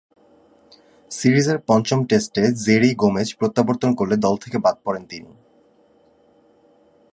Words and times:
সিরিজের 1.11 1.57
পঞ্চম 1.67 1.99
টেস্টে 2.05 2.43
জেরি 2.65 2.91
গোমেজ 2.95 3.29
প্রত্যাবর্তন 3.39 3.91
করলে 3.95 4.15
দল 4.17 4.35
থেকে 4.37 4.57
বাদ 4.57 4.75
পড়েন 4.83 5.03
তিনি। 5.05 5.31